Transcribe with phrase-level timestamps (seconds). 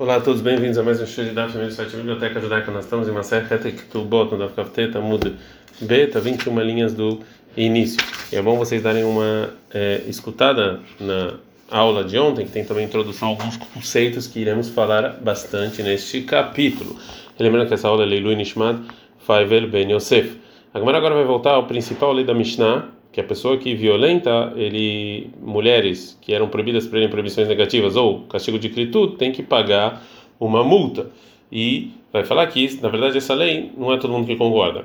[0.00, 2.70] Olá a todos, bem-vindos a mais um show de Daf do site Biblioteca Judaica.
[2.70, 5.34] Nós estamos em uma série Ketubot, no Daf Kafteta, Mud
[5.80, 7.18] Beta, 21 linhas do
[7.56, 7.98] início.
[8.30, 11.34] E é bom vocês darem uma é, escutada na
[11.68, 16.20] aula de ontem, que tem também introdução a alguns conceitos que iremos falar bastante neste
[16.20, 16.96] capítulo.
[17.36, 18.78] Lembrando que essa aula é Leilu Nishmat
[19.26, 20.38] Faivel Ben Yosef.
[20.72, 22.86] Agora vai voltar ao principal lei da Mishnah,
[23.18, 28.20] que a pessoa que violenta ele mulheres que eram proibidas por ele proibições negativas ou
[28.28, 30.04] castigo de clitude tem que pagar
[30.38, 31.10] uma multa.
[31.50, 34.84] E vai falar que na verdade essa lei não é todo mundo que concorda.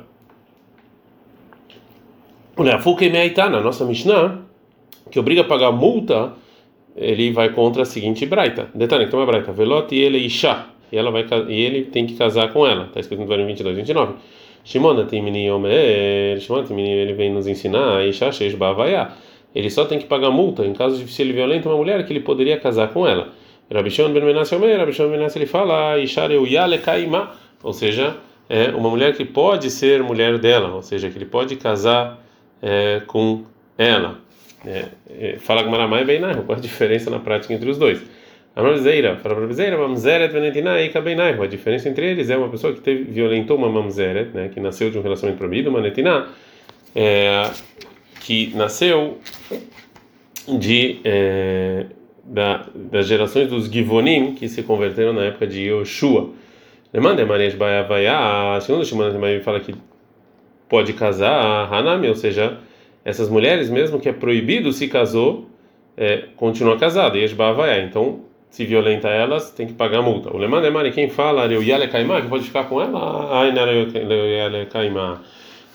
[2.58, 4.40] Olha, e na nossa Mishnah
[5.12, 6.34] que obriga a pagar multa
[6.96, 8.68] ele vai contra a seguinte braita.
[8.74, 9.52] Detalhe então é braita.
[9.52, 10.66] Velote ele isha.
[10.92, 12.86] E ela vai e ele tem que casar com ela.
[12.86, 14.14] Está escrito no versículo 22 29
[14.64, 19.12] Shimon Timini Omer, Shimon Timini ele vem nos ensinar, Isha Sheish Bavaya.
[19.54, 22.12] Ele só tem que pagar multa em caso de se ele violenta uma mulher que
[22.12, 23.30] ele poderia casar com ela.
[23.72, 27.32] Rabishon Ben Menashe Omer, Rabishon Ben Menashe ele fala, Isha Reuyale Kaima,
[27.62, 28.16] ou seja,
[28.50, 32.20] é uma mulher que pode ser mulher dela, ou seja, que ele pode casar
[32.62, 33.44] é, com
[33.78, 34.20] ela.
[34.66, 38.02] É, é, fala com Maramai bem, não, qual a diferença na prática entre os dois?
[38.62, 41.34] Mamzeira, para a mamzeira, mamzeret venetinai kabenai.
[41.42, 44.92] A diferença entre eles é uma pessoa que teve, violentou uma mamzeret, né, que nasceu
[44.92, 46.28] de um relacionamento proibido, uma netiná,
[46.96, 47.50] é,
[48.20, 49.18] que nasceu
[50.48, 51.88] de é,
[52.24, 56.30] da, das gerações dos Givonim que se converteram na época de Yoshua.
[56.94, 59.74] Lemanda Maresh Bayavaya, segundo o Shimon fala que
[60.70, 62.60] pode casar Hanami, ou seja,
[63.04, 65.50] essas mulheres mesmo que é proibido se casou,
[65.98, 67.26] é, continua casada, e
[67.84, 68.22] Então,
[68.54, 70.32] se violenta elas, tem que pagar a multa.
[70.32, 73.66] O Leman Emari, quem fala, eu Yale Kaimá, que pode ficar com ela, ai, não
[73.66, 75.24] Yale Kaimá.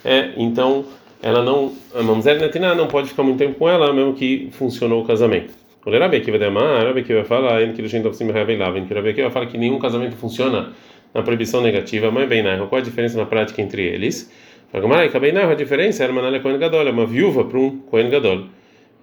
[0.04, 0.84] É, então,
[1.20, 5.02] ela não, a Mamzer Netina não pode ficar muito tempo com ela, mesmo que funcionou
[5.02, 5.52] o casamento.
[5.84, 8.84] O Rabi aqui vai demar, Rabi aqui vai falar, em que Shinto Sim Ravelava, em
[8.86, 10.72] que vai falar que nenhum casamento funciona
[11.12, 12.64] na proibição negativa, mas bem, né?
[12.68, 14.32] Qual a diferença na prática entre eles?
[14.70, 18.44] Fala, a diferença era uma Kohen Gadol, é uma viúva para um Kohen Gadol.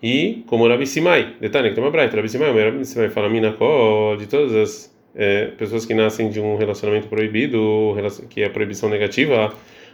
[0.05, 4.15] E como Rabi Simai, detalhe que tem uma braita, Rabi Simai, Rabi Simai fala Minakó,
[4.15, 7.95] de todas as é, pessoas que nascem de um relacionamento proibido,
[8.29, 9.51] que é a proibição negativa,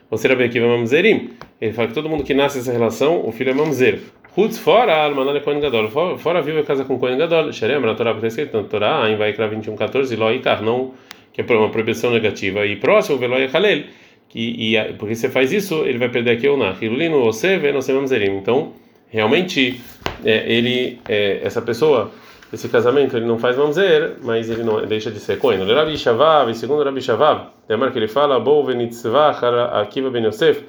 [0.09, 1.29] você Rabi Akiva Mamzerim.
[1.61, 3.99] Ele fala que todo mundo que nasce dessa relação, o filho é Mamzer.
[4.35, 6.17] Hutz fora, Almanan é Gadol.
[6.17, 7.45] Fora, vive casa com Kohen Gadol.
[7.45, 10.89] Na Torá, está escrito na Torá, em Vaikra 21, 14, Ló e Karnon,
[11.31, 12.65] que é uma proibição negativa.
[12.65, 13.83] E próximo, Veló e Halel,
[14.27, 16.75] que, porque você faz isso, ele vai perder aqui ou na.
[16.81, 18.35] Hilulino, você vê, não sei Mamzerim.
[18.35, 18.73] Então,
[19.07, 19.79] realmente
[20.23, 22.11] é, ele é, essa pessoa
[22.51, 25.97] esse casamento ele não faz mamzer mas ele não deixa de ser cohen o Rabi
[25.97, 28.37] Shavav e segundo Rabi Shavav lembra que ele fala
[29.79, 30.65] Akiva ben Yosef.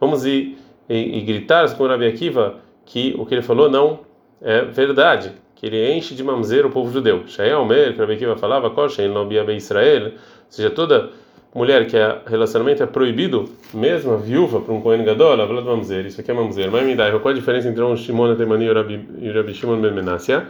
[0.00, 0.58] Vamos ir
[0.88, 4.00] e, e gritar com o Rabi Akiva que o que ele falou não
[4.40, 7.26] é verdade que ele enche de mamzer o povo judeu.
[7.26, 10.06] Shael Mer que Rabi Akiva falava kol shein lo Israel.
[10.06, 10.12] Ou
[10.50, 11.10] seja toda
[11.56, 15.88] mulher que é relacionamento é proibido, mesmo a viúva para um Kohen Gadol, ela vamos
[15.88, 16.70] dizer, isso aqui é mamzer.
[16.70, 19.90] Mas me dá, qual a diferença entre um Shimon Temani e o Rabi Shimon Ben
[19.90, 20.48] Menassia?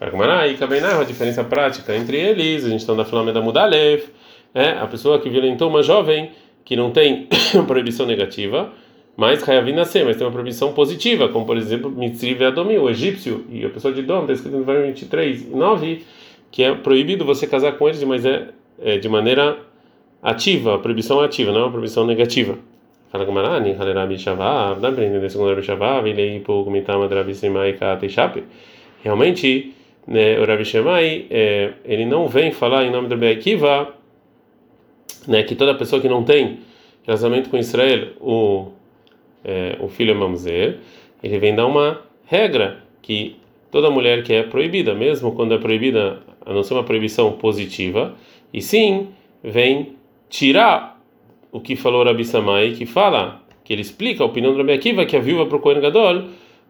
[0.00, 0.56] Aí
[1.00, 4.04] a diferença prática entre eles, a gente está na Flamengo da Mudalev,
[4.54, 6.30] é a pessoa que violentou uma jovem
[6.64, 7.28] que não tem
[7.68, 8.70] proibição negativa,
[9.14, 13.44] mas Hayavim nascer, mas tem uma proibição positiva, como por exemplo Mitzri Veadomi, o egípcio,
[13.50, 16.04] e a pessoa de Dom, está escrito no versículo 23, 9,
[16.50, 18.48] que é proibido você casar com eles, mas é,
[18.80, 19.65] é de maneira
[20.26, 22.58] ativa, proibição ativa, não é uma proibição negativa.
[23.12, 27.32] Fala com Marani, Halerabi Shavav, dá para entender segundo ele aí por comitama de Rabi
[27.32, 28.42] Simai Kate Shape.
[29.04, 29.72] Realmente,
[30.04, 33.94] né, o Rabi Shemai, é, ele não vem falar em nome do Rabi Akiva,
[35.28, 36.58] né, que toda pessoa que não tem
[37.04, 38.72] relacionamento com Israel, o,
[39.44, 40.78] é, o filho é mamzer,
[41.22, 43.36] ele vem dar uma regra que
[43.70, 48.16] toda mulher que é proibida, mesmo quando é proibida, a não ser uma proibição positiva,
[48.52, 49.08] e sim
[49.44, 49.95] vem
[50.28, 51.00] tirar
[51.52, 55.06] o que falou Rabi Samai, que fala, que ele explica a opinião do Rabi Akiva,
[55.06, 56.24] que a viúva para o Kohen Gadol,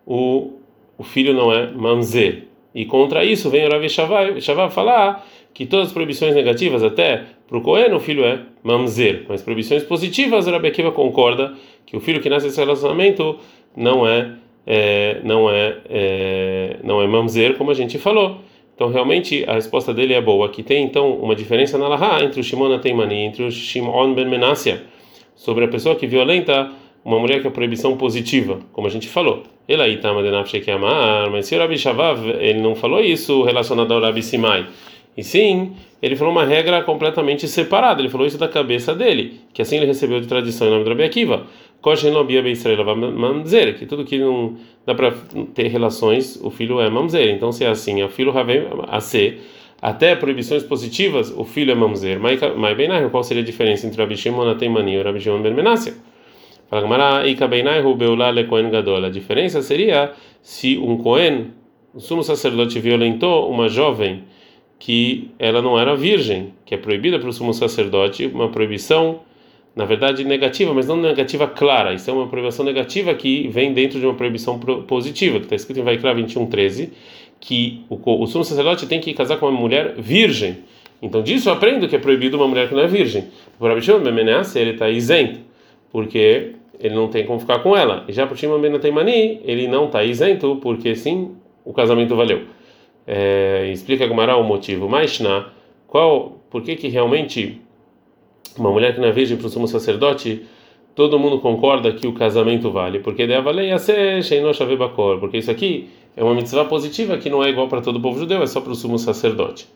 [0.06, 0.60] o,
[0.96, 2.44] o filho não é mamzer.
[2.74, 7.56] E contra isso vem o Rabi Shavá falar que todas as proibições negativas, até para
[7.56, 9.24] o Kohen, o filho é mamzer.
[9.28, 11.54] Mas proibições positivas, o Rabi Akiva concorda
[11.86, 13.38] que o filho que nasce nesse relacionamento
[13.74, 14.32] não é,
[14.66, 18.42] é não é, é não é mamzer, como a gente falou.
[18.76, 20.46] Então, realmente, a resposta dele é boa.
[20.46, 22.78] Aqui tem, então, uma diferença na Laha entre o Shimon
[23.10, 24.82] e entre o Shimon Ben Menassia,
[25.34, 26.70] sobre a pessoa que violenta
[27.02, 29.44] uma mulher que é proibição positiva, como a gente falou.
[29.66, 30.12] Ele aí tá
[31.32, 34.66] mas se o Rabi Shavav, ele não falou isso relacionado ao Rabi Simai.
[35.16, 35.72] E sim,
[36.02, 38.00] ele falou uma regra completamente separada.
[38.00, 40.90] Ele falou isso da cabeça dele, que assim ele recebeu de tradição em nome do
[40.90, 41.46] Rabi Akiva.
[41.82, 45.14] Que tudo que não dá para
[45.54, 47.30] ter relações, o filho é mamzer.
[47.30, 48.32] Então, se é assim, o filho
[48.88, 49.40] a ser,
[49.80, 52.18] até proibições positivas, o filho é mamzer.
[52.20, 55.54] Mas bem qual seria a diferença entre Rabi Shimon Ateimani e Rabi Shimon Ben?
[56.68, 57.24] Fala.
[59.06, 61.52] A diferença seria se um Kohen,
[61.94, 64.24] o sumo sacerdote, violentou uma jovem
[64.78, 69.20] que ela não era virgem, que é proibida para o sumo sacerdote, uma proibição,
[69.74, 71.94] na verdade, negativa, mas não negativa clara.
[71.94, 75.80] Isso é uma proibição negativa que vem dentro de uma proibição positiva, que está escrito
[75.80, 76.90] em Vaikra 21:13,
[77.40, 80.58] que o, o sumo sacerdote tem que casar com uma mulher virgem.
[81.00, 83.24] Então disso eu aprendo que é proibido uma mulher que não é virgem.
[83.58, 85.40] Por Abishon Bemeneas, ele está isento,
[85.90, 88.04] porque ele não tem como ficar com ela.
[88.08, 91.32] E já por Shimon Ben Teimani, ele não está isento, porque sim,
[91.64, 92.55] o casamento valeu.
[93.06, 94.88] É, explica Gumara o motivo.
[94.88, 95.48] Mas na
[95.86, 97.60] qual, por que que realmente
[98.58, 100.42] uma mulher que não é virgem para o sumo sacerdote,
[100.94, 103.00] todo mundo concorda que o casamento vale?
[103.00, 103.74] Porque deve valer
[105.20, 108.18] porque isso aqui é uma mitzvah positiva que não é igual para todo o povo
[108.18, 109.68] judeu, é só para o sumo sacerdote.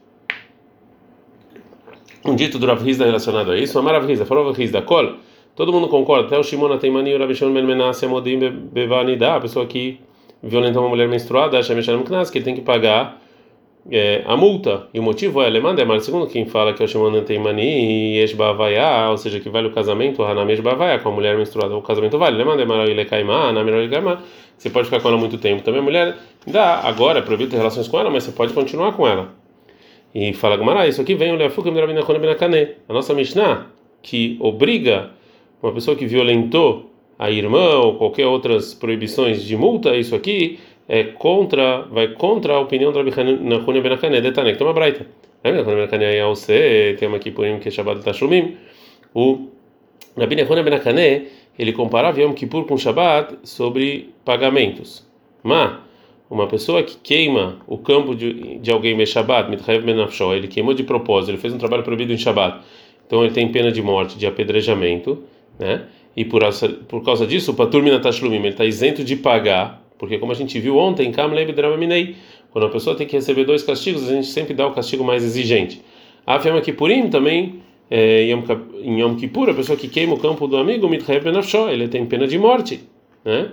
[2.24, 5.14] Um dito do Rav Hizda relacionado a isso, Amar Rav falou Rav Hizda, Kol,
[5.54, 9.40] todo mundo concorda, até o Shimon Ateimani o Rav Shimon Ben Menashe Modim Bevanidá, a
[9.40, 10.00] pessoa que
[10.42, 13.20] violentar uma mulher menstruada, que ele tem que pagar
[13.90, 14.88] é, a multa.
[14.92, 18.18] E o motivo é Alemanda, mas segundo quem fala que é o Shimon Teimani e
[18.22, 22.18] Esbavaya, ou seja, que vale o casamento, Haname Bavaya, com a mulher menstruada, o casamento
[22.18, 22.36] vale.
[22.36, 24.22] Alemanda, Maroile Kaima, Haname Kaima,
[24.56, 25.62] você pode ficar com ela muito tempo.
[25.62, 26.16] Também a mulher
[26.46, 29.28] dá, agora é proibido ter relações com ela, mas você pode continuar com ela.
[30.14, 33.66] E fala Gamara, isso aqui vem o Leafukim Rabina Benakane, a nossa Mishnah,
[34.02, 35.10] que obriga
[35.62, 36.89] uma pessoa que violentou
[37.20, 40.58] a irmã ou qualquer outras proibições de multa, isso aqui
[40.88, 45.06] é contra, vai contra a opinião do Rabi Hanania Ben Akané, detanek, tem uma braita.
[45.44, 48.56] Rabi Hanania Ben Akané é você, tem aqui por que é Shabbat Tashumim.
[49.14, 49.50] O
[50.16, 51.26] Rabi Hanania Ben Akané,
[51.58, 55.06] ele comparava Yom Kippur com Shabbat sobre pagamentos.
[55.42, 55.72] Mas
[56.30, 59.96] uma pessoa que queima o campo de, de alguém em Shabbat, Mitchayev Ben
[60.34, 62.64] ele queimou de propósito, ele fez um trabalho proibido em Shabbat.
[63.06, 65.22] Então ele tem pena de morte, de apedrejamento,
[65.58, 65.82] né?
[66.16, 66.42] E por,
[66.88, 70.58] por causa disso, o Patur Minatashlumim, ele está isento de pagar, porque como a gente
[70.58, 72.16] viu ontem, Kamleib Dramaminei,
[72.50, 75.22] quando a pessoa tem que receber dois castigos, a gente sempre dá o castigo mais
[75.22, 75.80] exigente.
[76.26, 77.60] A Fiamma Kippurim também,
[77.90, 78.22] é,
[78.82, 81.24] em Yom Kippur, a pessoa que queima o campo do amigo, Mitchaev
[81.70, 82.80] ele tem pena de morte,
[83.24, 83.50] né?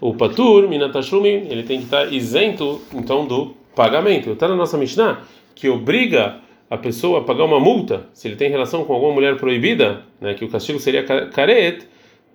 [0.00, 4.30] O Patur Minatashlumim, ele tem que estar tá isento, então, do pagamento.
[4.30, 5.22] Está na nossa Mishnah,
[5.54, 9.36] que obriga a pessoa a pagar uma multa, se ele tem relação com alguma mulher
[9.36, 11.86] proibida, né, que o castigo seria caret,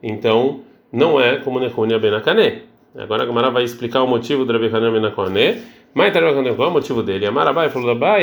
[0.02, 0.62] então
[0.92, 2.64] não é como Nehunia Benakane.
[2.96, 5.62] Agora a Gamara vai explicar o motivo do Rabi Hanan Benakane.
[5.94, 7.26] Mas qual é o motivo dele?
[7.26, 8.20] A Marabai falou da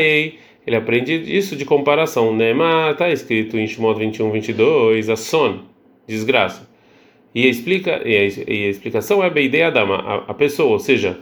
[0.69, 2.35] ele aprende isso de comparação.
[2.35, 5.61] Nema está escrito em Shimon 21, 22, a son,
[6.07, 6.69] desgraça.
[7.35, 10.73] E a, explica, e a, e a explicação é a ideia da a, a pessoa,
[10.73, 11.19] ou seja,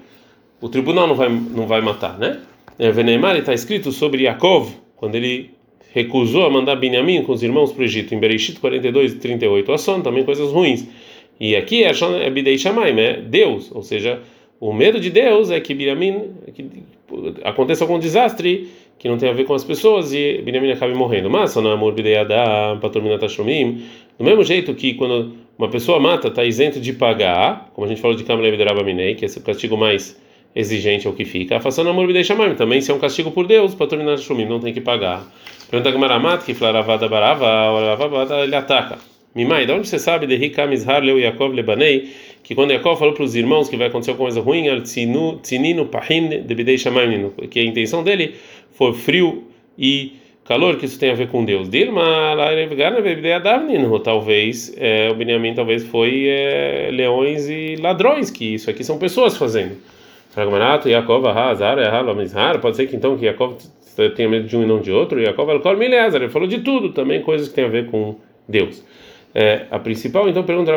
[0.61, 2.41] o tribunal não vai, não vai matar, né?
[2.79, 5.56] É, Veneimar está escrito sobre Yaakov, quando ele
[5.96, 9.72] recusou a mandar Binyamin com os irmãos para o Egito, em Bereshit 42 e 38.
[9.72, 10.87] Asson, também coisas ruins.
[11.40, 11.90] E aqui é,
[12.22, 14.20] é Bidei Shamaim, é Deus, ou seja,
[14.60, 16.66] o medo de Deus é que Binyamin que
[17.44, 21.31] aconteça algum desastre que não tem a ver com as pessoas e Binyamin acabe morrendo.
[21.31, 23.82] Mas, amor Bidei Adam, Patorminat Tashomim,
[24.19, 28.02] do mesmo jeito que quando uma pessoa mata, está isento de pagar, como a gente
[28.02, 30.20] falou de Kamalev Drabaminei, que é o castigo mais
[30.56, 31.58] exigente é o que fica.
[31.58, 34.73] Afastando amor Bidei Shamaim, também se é um castigo por Deus, Patorminat Tashomim, não tem
[34.73, 35.31] que pagar.
[35.70, 37.47] Pergunta Gmaramat, que flaravada barava,
[38.43, 38.98] ele ataca.
[39.34, 42.10] Mimai, de onde você sabe de Rikam Izhar Leu Yaakov Lebanei,
[42.43, 45.86] que quando Yaakov falou para os irmãos que vai acontecer alguma coisa ruim, al Tzininu
[45.86, 46.79] Pahin de Bidei
[47.51, 48.34] que a intenção dele
[48.72, 49.44] foi frio
[49.79, 50.13] e
[50.46, 51.69] calor, que isso tem a ver com Deus.
[51.69, 52.03] Dilma,
[54.03, 59.36] talvez é, o Benjamin talvez foi é, leões e ladrões, que isso aqui são pessoas
[59.36, 59.77] fazendo.
[60.36, 61.78] Fragmanato, Yaakov, Hazar,
[62.14, 63.56] Mizhar, pode ser que então que Yaakov
[64.14, 65.19] tenha medo de um e não de outro.
[65.19, 68.16] Yaakov Alkol Mileazar, ele falou de tudo, também coisas que tem a ver com
[68.46, 68.84] Deus.
[69.34, 70.72] É, a principal, então, pergunta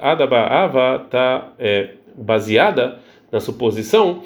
[0.00, 2.98] Adaba Ava está é, baseada
[3.30, 4.22] na suposição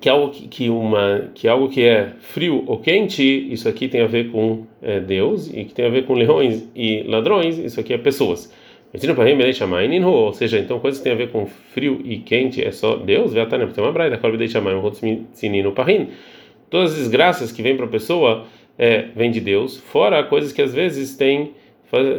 [0.00, 4.06] que algo que, uma que algo que é frio ou quente, isso aqui tem a
[4.06, 7.92] ver com é, Deus e que tem a ver com leões e ladrões, isso aqui
[7.92, 8.52] é pessoas.
[8.92, 13.32] Ou seja, então coisas que tem a ver com frio e quente é só Deus,
[13.32, 14.18] tem uma braida,
[16.70, 18.46] todas as desgraças que vêm para a pessoa
[18.78, 21.52] é, vêm de Deus, fora coisas que às vezes tem,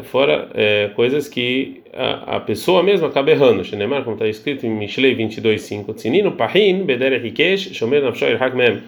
[0.03, 3.63] fora é, coisas que a, a, pessoa mesma acaba errando.
[3.63, 8.81] Shenemar, como está escrito em Mishlei 22:5, Tzinino pahin beder rikesh shomer nafshoir hakmem.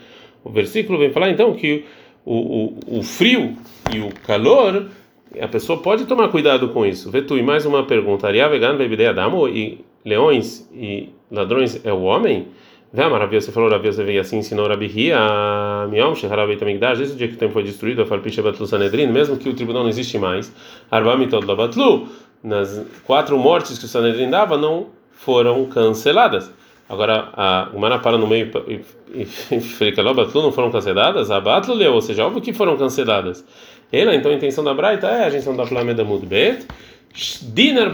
[0.44, 1.86] O versículo vem falar então que
[2.26, 3.56] o, o, o frio
[3.94, 4.90] e o calor
[5.40, 7.10] a pessoa pode tomar cuidado com isso.
[7.10, 8.28] Vetu, e mais uma pergunta.
[8.28, 12.48] Ariá vegan bebidei adamo e leões e ladrões é o homem?
[12.94, 15.18] Vê, maravilha, você falou, Rabi, você veio assim, ensinou Rabi Ria,
[15.90, 19.08] Miom, Sheharabi Tamigdash, desde o dia que o templo foi destruído, a Farpisha Batlu Sanedrin,
[19.08, 20.54] mesmo que o tribunal não existe mais,
[20.92, 22.10] Arba Mitod Batlu,
[22.44, 26.52] nas quatro mortes que o Sanedrin dava, não foram canceladas.
[26.90, 29.22] Agora, a Gumara para no meio e
[29.56, 31.32] explica, Batlu não foram canceladas?
[31.32, 33.46] A Batlu leu, ou seja, óbvio que foram canceladas.
[33.92, 36.66] Ela, então, a intenção da Braita é a gente não dá Flameda Mudbet,
[37.42, 37.92] Dinar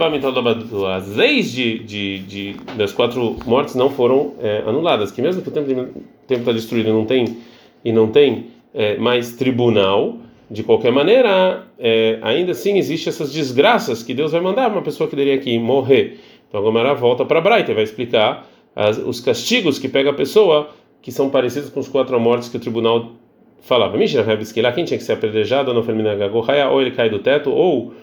[0.96, 5.50] as leis de, de, de, das quatro mortes não foram é, anuladas, que mesmo que
[5.50, 5.89] o templo
[6.30, 7.38] está destruído não tem,
[7.84, 10.18] e não tem é, mais tribunal,
[10.50, 15.10] de qualquer maneira, é, ainda assim existe essas desgraças que Deus vai mandar uma pessoa
[15.10, 16.20] que teria que morrer.
[16.48, 20.13] Então a Gomara volta para Braita e vai explicar as, os castigos que pega a
[20.13, 20.70] pessoa
[21.01, 23.13] que são parecidos com os quatro mortes que o tribunal
[23.61, 23.97] falava.
[23.97, 24.23] Mishnah
[24.61, 27.93] lá quem tinha que ser apedrejado, ou ele cai do teto, ou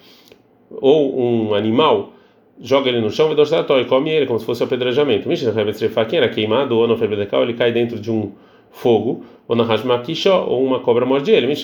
[0.70, 2.12] ou um animal
[2.60, 5.28] joga ele no chão e come ele como se fosse um apedrejamento.
[6.08, 6.96] Quem era queimado ou no
[7.42, 8.32] ele cai dentro de um
[8.70, 9.64] fogo ou na
[10.46, 11.54] ou uma cobra morde ele.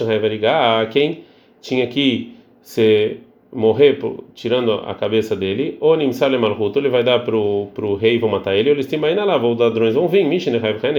[0.90, 1.24] Quem
[1.60, 3.18] tinha que se
[3.52, 3.98] morrer
[4.34, 8.54] tirando a cabeça dele, ou Nimsale Malhut, ele vai dar pro pro rei vão matar
[8.54, 10.24] ele, ou eles têm lá, os ladrões vão vir,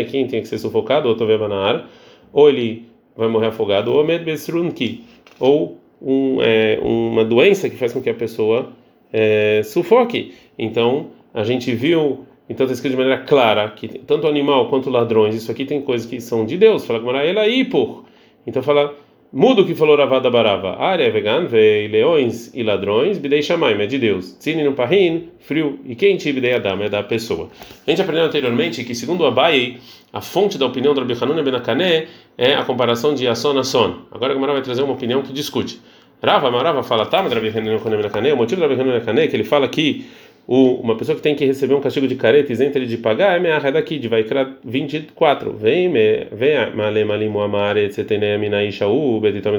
[0.05, 1.87] quem tem que ser sufocado, ou Tovebanar,
[2.31, 5.03] ou ele vai morrer afogado, ou Med Besrunki,
[5.39, 8.71] ou um, é, uma doença que faz com que a pessoa
[9.11, 10.33] é, sufoque.
[10.57, 15.35] Então, a gente viu, então está escrito de maneira clara que tanto animal quanto ladrões,
[15.35, 16.85] isso aqui tem coisas que são de Deus.
[16.85, 18.05] Fala com ela aí por.
[18.45, 18.95] Então fala,
[19.31, 20.77] muda o que falou Ravada Barava.
[20.77, 24.33] Área vegan, vê leões e ladrões, bidei chamai, é de Deus.
[24.33, 27.49] Tzini no parrin, frio e quente, bidei adam, é da pessoa.
[27.85, 29.77] A gente aprendeu anteriormente que, segundo Abai,
[30.11, 32.07] a fonte da opinião do Rabi Hanuna Benakané
[32.37, 34.01] é a comparação de Asson a Son.
[34.11, 35.79] Agora a Gamara vai trazer uma opinião que discute.
[36.21, 39.27] Rava, Rava fala, tá, mas Rabi Hanuna Benakané, o motivo do Rabi Hanuna Benakané é
[39.27, 40.05] que ele fala que
[40.47, 43.37] o, uma pessoa que tem que receber um castigo de careta isenta ele de pagar
[43.37, 45.53] é minha é daqui, de vai criar 24.
[45.53, 45.91] Vem,
[46.31, 48.09] vem, malem alim amare, etc.
[48.39, 49.53] minaishaú, betitam.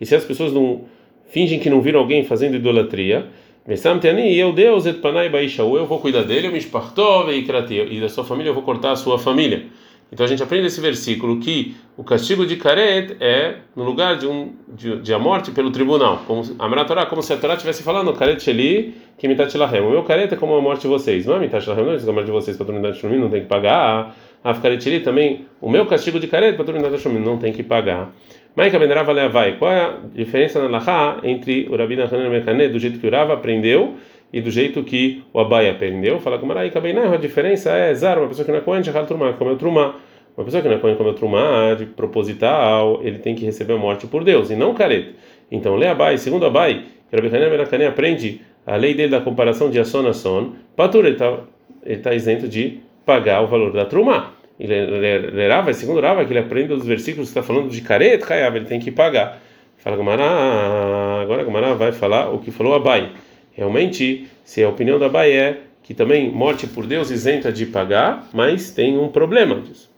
[0.00, 0.82] E se as pessoas não
[1.28, 3.26] fingem que não viram alguém fazendo idolatria,
[3.68, 8.24] e eu Deus et panai baishaú, eu vou cuidar dele, eu me e da sua
[8.24, 9.66] família eu vou cortar a sua família.
[10.12, 14.26] Então a gente aprende esse versículo que o castigo de Karet é no lugar de
[14.26, 16.22] um de, de a morte pelo tribunal.
[16.26, 19.80] Como a Torá, como se a Torá estivesse falando, Karet Sheli, que mitatlahem.
[19.80, 21.26] O meu Karet é como a morte de vocês.
[21.26, 23.46] Não é mitatlahem, não é a morte de vocês, para patronidade de não tem que
[23.46, 24.14] pagar.
[24.44, 28.12] A Sheli também, o meu castigo de Karet, patronidade de não tem que pagar.
[28.54, 29.58] Mas que a vai.
[29.58, 33.10] Qual é a diferença na Lahá entre o Rabina Hanan Mekané, do jeito que o
[33.10, 33.94] Rava aprendeu?
[34.32, 38.20] e do jeito que o Abai aprendeu, fala com Marai não a diferença é Zara,
[38.20, 39.94] uma pessoa que não é Cohen, Shachal Trumá, comeu Trumá.
[40.36, 43.78] Uma pessoa que não é Cohen, comeu Trumá, de proposital, ele tem que receber a
[43.78, 45.12] morte por Deus, e não careta.
[45.50, 49.78] Então, lê Abai, segundo Abai, que Rabi Hanan aprende a lei dele da comparação de
[49.78, 51.38] ação a ação, Patur, está
[52.02, 54.32] tá isento de pagar o valor da Trumá.
[54.58, 58.64] Ele Rava, segundo Rava, que ele aprende os versículos que está falando de careta, ele
[58.64, 59.40] tem que pagar.
[59.78, 60.24] Fala Gumara,
[61.22, 63.12] agora Gumara vai falar o que falou Abai.
[63.52, 68.26] Realmente, se a opinião da Bahia é que também morte por Deus isenta de pagar,
[68.32, 69.88] mas tem um problema disso.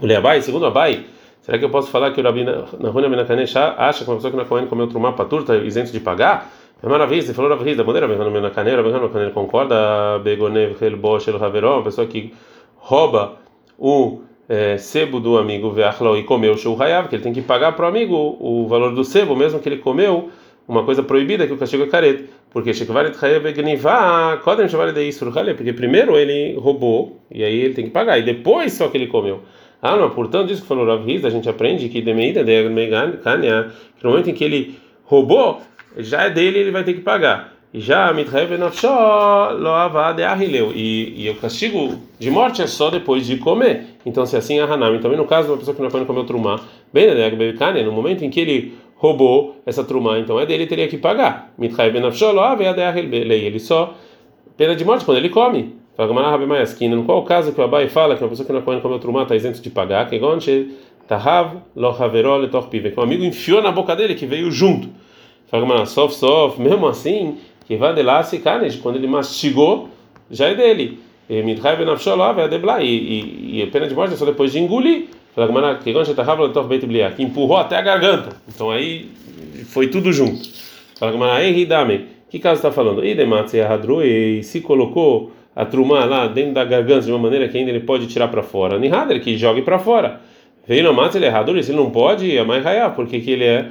[0.00, 1.04] O Leabai, segundo Abai,
[1.40, 4.36] será que eu posso falar que o Rabi Nahuna Menakanesha acha que uma pessoa que
[4.36, 6.52] não é comendo comeu trumá patur está isento de pagar?
[6.82, 11.84] É maravilha, falou Rabi da maneira, Rabi Menakané, Rabi Menakané concorda, Begonev Helbosh El uma
[11.84, 12.34] pessoa que
[12.76, 13.36] rouba
[13.78, 17.76] o é, sebo do amigo Veachlau e comeu o Shulhayav, que ele tem que pagar
[17.76, 20.30] para o amigo o valor do sebo, mesmo que ele comeu
[20.66, 22.24] uma coisa proibida que o castigo é careta.
[22.50, 22.72] Porque
[25.54, 29.06] porque primeiro ele roubou e aí ele tem que pagar e depois só que ele
[29.06, 29.42] comeu.
[29.80, 34.04] Ah, não, portanto, isso que falou Rav Riz, a gente aprende que demeida de que
[34.04, 35.60] no momento em que ele roubou,
[35.98, 37.52] já é dele, ele vai ter que pagar.
[37.74, 38.12] Já
[40.74, 43.86] e, e o castigo de morte é só depois de comer.
[44.04, 46.20] Então, se assim é Hanami, também no caso de uma pessoa que não pode comer
[46.20, 46.60] o trumá,
[46.92, 47.06] bem,
[47.84, 51.50] no momento em que ele roubou essa trumá, então é dele, teria que pagar.
[51.58, 53.94] Ele só
[54.56, 55.74] pena de morte quando ele come.
[55.98, 59.34] No qual caso que o Abai fala que uma pessoa que não come trumá está
[59.34, 60.16] isento de pagar, que
[63.00, 64.88] um amigo enfiou na boca dele que veio junto.
[65.86, 68.38] Sof, sof, mesmo assim, que vai de lá se
[68.82, 69.88] quando ele mastigou,
[70.30, 70.98] já é dele.
[71.28, 75.08] E, e, e a pena de morte é só depois de engolir
[77.16, 78.36] que empurrou até a garganta.
[78.48, 79.08] Então aí
[79.66, 80.42] foi tudo junto.
[82.28, 83.02] Que caso está falando?
[83.04, 87.80] E se colocou a trumá lá dentro da garganta de uma maneira que ainda ele
[87.80, 88.78] pode tirar para fora.
[88.78, 90.20] Nihader, que jogue para fora.
[90.66, 91.30] Veio na mata, ele é
[91.70, 93.68] ele não pode, é mais raiar, porque que ele é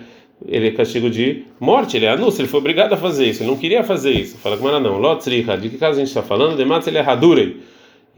[0.47, 3.49] ele é castigo de morte, ele é anúncio, ele foi obrigado a fazer isso, ele
[3.49, 4.37] não queria fazer isso.
[4.37, 6.57] Fala com não, Lotzriha, de que caso a gente está falando?
[6.57, 7.57] De mata, ele é erradurei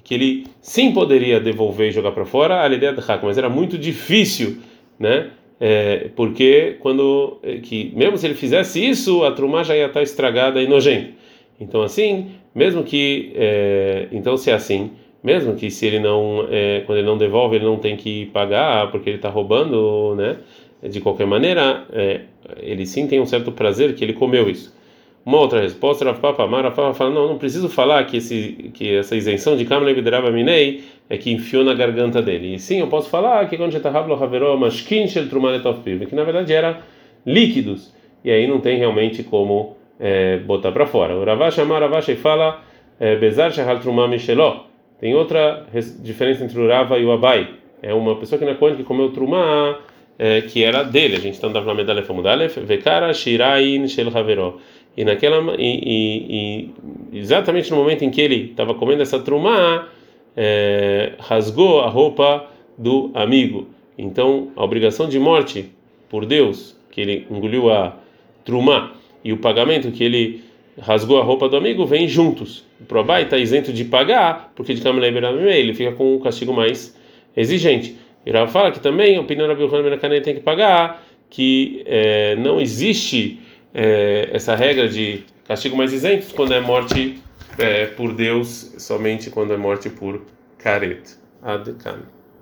[0.03, 3.49] que ele sim poderia devolver e jogar para fora a ideia de Hak, mas era
[3.49, 4.57] muito difícil,
[4.99, 5.29] né?
[5.59, 10.01] É, porque quando é, que mesmo se ele fizesse isso, a trumá já ia estar
[10.01, 11.11] estragada e nojenta.
[11.59, 14.91] Então assim, mesmo que é, então se é assim,
[15.23, 18.91] mesmo que se ele não é, quando ele não devolve ele não tem que pagar
[18.91, 20.37] porque ele está roubando, né?
[20.89, 22.21] De qualquer maneira, é,
[22.59, 24.73] ele sim tem um certo prazer que ele comeu isso.
[25.25, 28.95] Uma outra resposta, Rav Papa Amar, Rav fala, não, não preciso falar que, esse, que
[28.95, 32.55] essa isenção de Kamle Bidrava Minei é que enfiou na garganta dele.
[32.55, 36.81] E sim, eu posso falar que quando Jetahablo Haveró Mashkin Trumaletov que na verdade era
[37.25, 41.15] líquidos, e aí não tem realmente como é, botar para fora.
[41.15, 42.61] O Ravash Amar Ravash fala,
[42.99, 44.65] é, Bezar Shahal Trumah Micheló.
[44.99, 45.65] Tem outra
[46.01, 47.49] diferença entre o Rava e o Abai.
[47.81, 49.79] É uma pessoa que na conta que comeu Trumah,
[50.17, 51.15] é, que era dele.
[51.15, 54.59] A gente está andando na medalha Famudalef, Vekara Shirain Shel Haveró
[54.95, 56.69] e naquela e,
[57.11, 59.87] e, exatamente no momento em que ele estava comendo essa trumá,
[60.37, 63.67] é, rasgou a roupa do amigo.
[63.97, 65.71] Então, a obrigação de morte
[66.09, 67.95] por Deus, que ele engoliu a
[68.45, 68.93] trumá,
[69.23, 70.43] e o pagamento que ele
[70.79, 72.65] rasgou a roupa do amigo, vem juntos.
[72.79, 76.95] O Probai está isento de pagar, porque de Kamela ele fica com um castigo mais
[77.35, 77.95] exigente.
[78.25, 82.61] E Rav fala que também a opinião da Bilhana tem que pagar, que é, não
[82.61, 83.39] existe
[83.73, 87.21] é, essa regra de castigo mais isento quando é morte
[87.57, 90.21] é, por Deus, somente quando é morte por
[90.57, 91.01] caret.
[91.41, 92.12] Adkan.